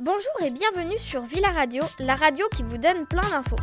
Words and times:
Bonjour 0.00 0.30
et 0.46 0.50
bienvenue 0.50 0.96
sur 1.00 1.22
Villa 1.22 1.50
Radio, 1.50 1.82
la 1.98 2.14
radio 2.14 2.46
qui 2.54 2.62
vous 2.62 2.78
donne 2.78 3.04
plein 3.04 3.28
d'infos. 3.30 3.56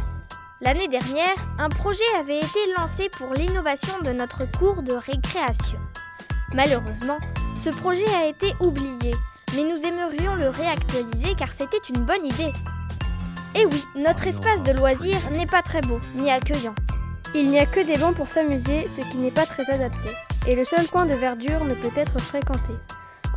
L'année 0.59 0.89
dernière, 0.89 1.33
un 1.57 1.69
projet 1.69 2.03
avait 2.19 2.39
été 2.39 2.59
lancé 2.77 3.07
pour 3.07 3.33
l'innovation 3.33 4.01
de 4.01 4.11
notre 4.11 4.43
cours 4.59 4.83
de 4.83 4.91
récréation. 4.91 5.79
Malheureusement, 6.53 7.19
ce 7.57 7.69
projet 7.69 8.13
a 8.13 8.25
été 8.25 8.53
oublié, 8.59 9.15
mais 9.55 9.63
nous 9.63 9.81
aimerions 9.85 10.35
le 10.35 10.49
réactualiser 10.49 11.35
car 11.37 11.53
c'était 11.53 11.77
une 11.87 12.03
bonne 12.03 12.25
idée. 12.25 12.51
Et 13.55 13.65
oui, 13.65 13.85
notre 13.95 14.27
espace 14.27 14.61
de 14.61 14.73
loisirs 14.73 15.31
n'est 15.31 15.45
pas 15.45 15.61
très 15.61 15.79
beau 15.79 16.01
ni 16.15 16.29
accueillant. 16.29 16.75
Il 17.33 17.47
n'y 17.47 17.59
a 17.59 17.65
que 17.65 17.79
des 17.79 17.97
bancs 17.97 18.13
pour 18.13 18.27
s'amuser, 18.27 18.89
ce 18.89 19.09
qui 19.09 19.15
n'est 19.15 19.31
pas 19.31 19.45
très 19.45 19.71
adapté. 19.71 20.09
Et 20.47 20.55
le 20.55 20.65
seul 20.65 20.85
coin 20.87 21.05
de 21.05 21.15
verdure 21.15 21.63
ne 21.63 21.75
peut 21.75 21.97
être 21.97 22.19
fréquenté. 22.19 22.73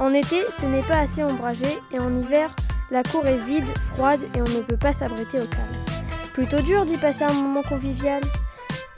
En 0.01 0.13
été, 0.15 0.43
ce 0.51 0.67
n'est 0.67 0.83
pas 0.83 0.99
assez 0.99 1.23
ombragé 1.23 1.79
et 1.93 2.01
en 2.01 2.13
hiver, 2.21 2.55
la 2.91 3.03
cour 3.03 3.27
est 3.27 3.37
vide, 3.39 3.67
froide 3.95 4.21
et 4.35 4.41
on 4.41 4.57
ne 4.57 4.63
peut 4.63 4.77
pas 4.77 4.93
s'abriter 4.93 5.39
au 5.41 5.47
calme. 5.47 6.03
Plutôt 6.33 6.61
dur 6.61 6.87
d'y 6.87 6.97
passer 6.97 7.25
un 7.25 7.33
moment 7.33 7.63
convivial. 7.63 8.23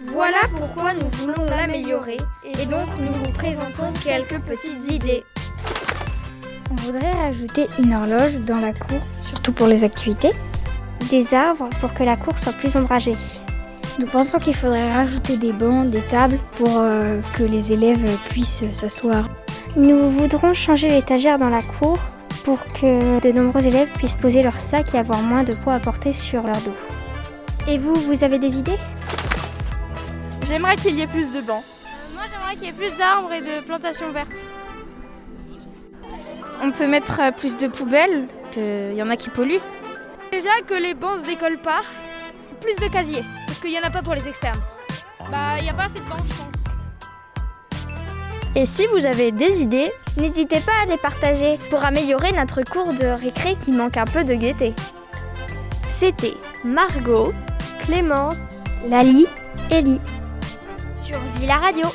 Voilà 0.05 0.38
pourquoi 0.56 0.95
nous 0.95 1.09
voulons 1.12 1.45
l'améliorer 1.47 2.19
et 2.45 2.66
donc 2.66 2.87
nous 3.00 3.12
vous 3.12 3.33
présentons 3.33 3.92
quelques 4.05 4.41
petites 4.42 4.91
idées. 4.91 5.24
On 6.70 6.74
voudrait 6.77 7.11
rajouter 7.11 7.66
une 7.78 7.92
horloge 7.95 8.37
dans 8.47 8.61
la 8.61 8.73
cour, 8.73 9.00
surtout 9.24 9.52
pour 9.52 9.66
les 9.66 9.83
activités. 9.83 10.30
Des 11.11 11.34
arbres 11.34 11.69
pour 11.80 11.92
que 11.92 12.05
la 12.05 12.16
cour 12.16 12.38
soit 12.38 12.52
plus 12.52 12.77
ombragée. 12.77 13.16
Nous 13.98 14.06
pensons 14.06 14.38
qu'il 14.38 14.55
faudrait 14.55 14.88
rajouter 14.88 15.36
des 15.36 15.52
bancs, 15.52 15.91
des 15.91 16.02
tables 16.02 16.38
pour 16.56 16.78
euh, 16.78 17.20
que 17.36 17.42
les 17.42 17.72
élèves 17.72 18.09
puissent 18.28 18.62
s'asseoir. 18.72 19.28
Nous 19.77 20.11
voudrons 20.11 20.55
changer 20.55 20.88
l'étagère 20.88 21.38
dans 21.38 21.48
la 21.48 21.62
cour 21.62 21.98
pour 22.50 22.64
que 22.72 23.20
de 23.20 23.30
nombreux 23.30 23.64
élèves 23.64 23.88
puissent 23.96 24.16
poser 24.16 24.42
leur 24.42 24.58
sac 24.58 24.92
et 24.92 24.98
avoir 24.98 25.20
moins 25.22 25.45
de 25.45 25.54
poids 25.54 25.74
à 25.74 25.78
porter 25.78 26.12
sur 26.12 26.42
leur 26.42 26.56
dos. 26.62 26.74
Et 27.69 27.78
vous, 27.78 27.94
vous 27.94 28.25
avez 28.25 28.41
des 28.41 28.58
idées? 28.58 28.77
J'aimerais 30.48 30.75
qu'il 30.75 30.97
y 30.97 31.02
ait 31.02 31.06
plus 31.06 31.30
de 31.30 31.42
bancs. 31.42 31.62
Euh, 31.62 32.12
moi, 32.12 32.25
j'aimerais 32.28 32.56
qu'il 32.56 32.64
y 32.64 32.69
ait 32.70 32.72
plus 32.72 32.98
d'arbres 32.98 33.33
et 33.33 33.41
de 33.41 33.64
plantations 33.64 34.10
vertes. 34.10 34.33
On 36.60 36.72
peut 36.72 36.88
mettre 36.88 37.20
euh, 37.20 37.30
plus 37.30 37.56
de 37.56 37.69
poubelles, 37.69 38.27
qu'il 38.50 38.94
y 38.97 39.03
en 39.05 39.10
a 39.10 39.16
qui 39.16 39.30
polluent. 39.30 39.62
Déjà 40.32 40.50
que 40.66 40.75
les 40.75 40.94
bancs 40.94 41.19
se 41.19 41.27
décollent 41.27 41.62
pas. 41.62 41.82
Plus 42.60 42.75
de 42.84 42.92
casiers, 42.92 43.22
parce 43.47 43.60
qu'il 43.60 43.70
n'y 43.70 43.78
en 43.78 43.84
a 43.84 43.91
pas 43.91 44.03
pour 44.03 44.14
les 44.14 44.27
externes. 44.27 44.58
Bah, 45.30 45.56
il 45.58 45.62
n'y 45.62 45.70
a 45.70 45.75
pas 45.75 45.84
assez 45.84 46.00
de 46.00 46.08
bancs, 46.08 46.19
je 46.28 46.34
pense. 46.34 46.50
Et 48.56 48.67
si 48.67 48.87
vous 48.89 49.06
avez 49.06 49.31
des 49.31 49.62
idées, 49.62 49.93
n'hésitez 50.17 50.59
pas 50.61 50.73
à 50.83 50.87
les 50.87 50.97
partager 50.97 51.59
pour 51.70 51.84
améliorer 51.84 52.33
notre 52.33 52.62
cours 52.62 52.93
de 52.93 53.06
récré 53.06 53.56
qui 53.65 53.70
manque 53.70 53.97
un 53.97 54.05
peu 54.05 54.25
de 54.25 54.34
gaieté. 54.34 54.75
C'était 55.89 56.34
Margot, 56.65 57.33
Clémence, 57.84 58.34
Lali, 58.89 59.27
Ellie 59.71 60.01
sur 61.05 61.19
Villa 61.37 61.59
Radio. 61.59 61.87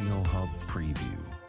Audio 0.00 0.22
Hub 0.32 0.48
Preview. 0.66 1.39